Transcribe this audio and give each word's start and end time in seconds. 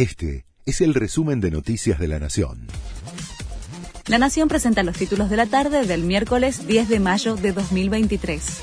Este 0.00 0.46
es 0.64 0.80
el 0.80 0.94
resumen 0.94 1.42
de 1.42 1.50
Noticias 1.50 1.98
de 1.98 2.08
la 2.08 2.18
Nación. 2.18 2.68
La 4.06 4.16
Nación 4.16 4.48
presenta 4.48 4.82
los 4.82 4.96
títulos 4.96 5.28
de 5.28 5.36
la 5.36 5.44
tarde 5.44 5.84
del 5.84 6.04
miércoles 6.04 6.66
10 6.66 6.88
de 6.88 7.00
mayo 7.00 7.36
de 7.36 7.52
2023. 7.52 8.62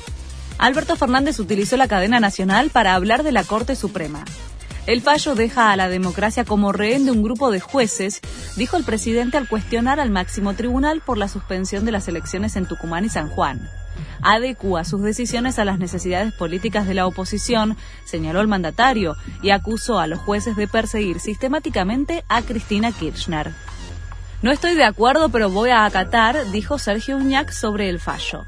Alberto 0.58 0.96
Fernández 0.96 1.38
utilizó 1.38 1.76
la 1.76 1.86
cadena 1.86 2.18
nacional 2.18 2.70
para 2.70 2.96
hablar 2.96 3.22
de 3.22 3.30
la 3.30 3.44
Corte 3.44 3.76
Suprema. 3.76 4.24
El 4.88 5.02
fallo 5.02 5.34
deja 5.34 5.70
a 5.70 5.76
la 5.76 5.90
democracia 5.90 6.46
como 6.46 6.72
rehén 6.72 7.04
de 7.04 7.10
un 7.10 7.22
grupo 7.22 7.50
de 7.50 7.60
jueces, 7.60 8.22
dijo 8.56 8.78
el 8.78 8.84
presidente 8.84 9.36
al 9.36 9.46
cuestionar 9.46 10.00
al 10.00 10.08
máximo 10.08 10.54
tribunal 10.54 11.02
por 11.04 11.18
la 11.18 11.28
suspensión 11.28 11.84
de 11.84 11.92
las 11.92 12.08
elecciones 12.08 12.56
en 12.56 12.64
Tucumán 12.64 13.04
y 13.04 13.10
San 13.10 13.28
Juan 13.28 13.68
adecua 14.22 14.84
sus 14.84 15.02
decisiones 15.02 15.58
a 15.58 15.66
las 15.66 15.78
necesidades 15.78 16.32
políticas 16.32 16.86
de 16.86 16.94
la 16.94 17.06
oposición, 17.06 17.76
señaló 18.06 18.40
el 18.40 18.48
mandatario, 18.48 19.14
y 19.42 19.50
acusó 19.50 19.98
a 19.98 20.06
los 20.06 20.20
jueces 20.20 20.56
de 20.56 20.68
perseguir 20.68 21.20
sistemáticamente 21.20 22.24
a 22.28 22.40
Cristina 22.40 22.90
Kirchner. 22.90 23.52
No 24.40 24.50
estoy 24.50 24.74
de 24.74 24.84
acuerdo, 24.84 25.28
pero 25.28 25.50
voy 25.50 25.70
a 25.70 25.84
acatar, 25.84 26.50
dijo 26.50 26.78
Sergio 26.78 27.16
Uñac 27.18 27.50
sobre 27.50 27.90
el 27.90 28.00
fallo. 28.00 28.46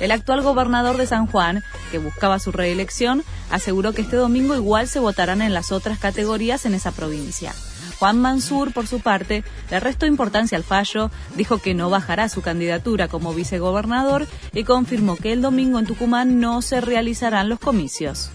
El 0.00 0.12
actual 0.12 0.42
gobernador 0.42 0.96
de 0.96 1.06
San 1.06 1.26
Juan, 1.26 1.62
que 1.90 1.98
buscaba 1.98 2.38
su 2.38 2.52
reelección, 2.52 3.24
aseguró 3.50 3.92
que 3.92 4.02
este 4.02 4.16
domingo 4.16 4.54
igual 4.54 4.88
se 4.88 5.00
votarán 5.00 5.42
en 5.42 5.54
las 5.54 5.72
otras 5.72 5.98
categorías 5.98 6.66
en 6.66 6.74
esa 6.74 6.92
provincia. 6.92 7.52
Juan 7.98 8.20
Mansur, 8.20 8.72
por 8.72 8.86
su 8.86 9.00
parte, 9.00 9.42
le 9.70 9.80
restó 9.80 10.06
importancia 10.06 10.56
al 10.56 10.62
fallo, 10.62 11.10
dijo 11.34 11.58
que 11.58 11.74
no 11.74 11.90
bajará 11.90 12.28
su 12.28 12.42
candidatura 12.42 13.08
como 13.08 13.34
vicegobernador 13.34 14.26
y 14.52 14.62
confirmó 14.62 15.16
que 15.16 15.32
el 15.32 15.42
domingo 15.42 15.80
en 15.80 15.86
Tucumán 15.86 16.38
no 16.40 16.62
se 16.62 16.80
realizarán 16.80 17.48
los 17.48 17.58
comicios. 17.58 18.30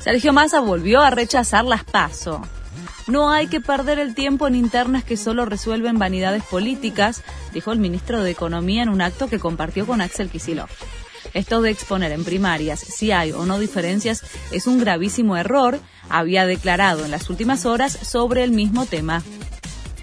Sergio 0.00 0.32
Massa 0.32 0.60
volvió 0.60 1.00
a 1.00 1.10
rechazar 1.10 1.64
las 1.64 1.84
PASO. 1.84 2.42
No 3.06 3.30
hay 3.30 3.48
que 3.48 3.60
perder 3.60 3.98
el 3.98 4.14
tiempo 4.14 4.46
en 4.46 4.54
internas 4.54 5.02
que 5.02 5.16
solo 5.16 5.44
resuelven 5.44 5.98
vanidades 5.98 6.44
políticas, 6.44 7.22
dijo 7.52 7.72
el 7.72 7.78
ministro 7.78 8.22
de 8.22 8.30
Economía 8.30 8.82
en 8.82 8.88
un 8.88 9.00
acto 9.00 9.28
que 9.28 9.40
compartió 9.40 9.86
con 9.86 10.00
Axel 10.00 10.30
Kicillof. 10.30 10.70
Esto 11.34 11.62
de 11.62 11.70
exponer 11.70 12.12
en 12.12 12.24
primarias 12.24 12.80
si 12.80 13.10
hay 13.10 13.32
o 13.32 13.46
no 13.46 13.58
diferencias 13.58 14.22
es 14.50 14.66
un 14.66 14.78
gravísimo 14.78 15.36
error, 15.36 15.80
había 16.08 16.46
declarado 16.46 17.04
en 17.04 17.10
las 17.10 17.30
últimas 17.30 17.64
horas 17.64 17.98
sobre 18.02 18.44
el 18.44 18.52
mismo 18.52 18.86
tema. 18.86 19.22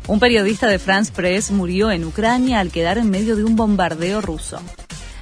Un 0.07 0.19
periodista 0.19 0.67
de 0.67 0.79
France 0.79 1.11
Press 1.15 1.51
murió 1.51 1.91
en 1.91 2.03
Ucrania 2.03 2.59
al 2.59 2.71
quedar 2.71 2.97
en 2.97 3.09
medio 3.11 3.35
de 3.35 3.43
un 3.43 3.55
bombardeo 3.55 4.21
ruso. 4.21 4.59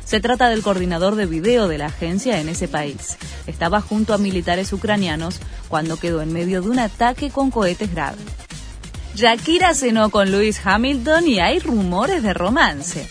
Se 0.08 0.22
trata 0.22 0.48
del 0.48 0.64
coordinador 0.64 1.16
de 1.16 1.26
video 1.26 1.68
de 1.68 1.78
la 1.78 1.88
agencia 1.88 2.40
en 2.40 2.48
ese 2.48 2.70
país. 2.70 3.18
Estaba 3.46 3.82
junto 3.82 4.14
a 4.14 4.18
militares 4.18 4.72
ucranianos 4.72 5.42
cuando 5.68 5.98
quedó 5.98 6.22
en 6.22 6.32
medio 6.32 6.62
de 6.62 6.70
un 6.70 6.80
ataque 6.80 7.30
con 7.30 7.52
cohetes 7.52 7.94
graves. 7.94 8.22
Shakira 9.16 9.74
cenó 9.74 10.10
con 10.10 10.32
Lewis 10.32 10.62
Hamilton 10.64 11.28
y 11.28 11.40
hay 11.42 11.60
rumores 11.60 12.24
de 12.24 12.34
romance. 12.34 13.10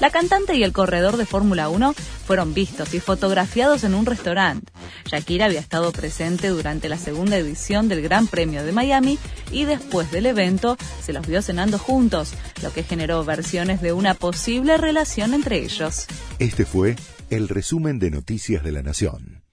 La 0.00 0.10
cantante 0.10 0.54
y 0.54 0.62
el 0.62 0.72
corredor 0.72 1.16
de 1.16 1.26
Fórmula 1.26 1.68
1 1.68 1.92
fueron 2.26 2.54
vistos 2.54 2.94
y 2.94 3.00
fotografiados 3.00 3.82
en 3.82 3.94
un 3.94 4.06
restaurante. 4.06 4.72
Shakira 5.06 5.46
había 5.46 5.58
estado 5.58 5.90
presente 5.90 6.48
durante 6.48 6.88
la 6.88 6.98
segunda 6.98 7.36
edición 7.36 7.88
del 7.88 8.02
Gran 8.02 8.28
Premio 8.28 8.64
de 8.64 8.72
Miami 8.72 9.18
y 9.50 9.64
después 9.64 10.12
del 10.12 10.26
evento 10.26 10.76
se 11.02 11.12
los 11.12 11.26
vio 11.26 11.42
cenando 11.42 11.78
juntos, 11.78 12.34
lo 12.62 12.72
que 12.72 12.84
generó 12.84 13.24
versiones 13.24 13.82
de 13.82 13.92
una 13.92 14.14
posible 14.14 14.76
relación 14.76 15.34
entre 15.34 15.64
ellos. 15.64 16.06
Este 16.38 16.64
fue 16.64 16.94
el 17.30 17.48
resumen 17.48 17.98
de 17.98 18.10
Noticias 18.10 18.62
de 18.62 18.72
la 18.72 18.82
Nación. 18.82 19.47